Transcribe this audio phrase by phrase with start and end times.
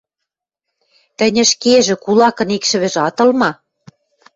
[1.17, 3.51] Тӹнь ӹшкежӹ кулакын икшӹвӹжӹ ат ыл ма?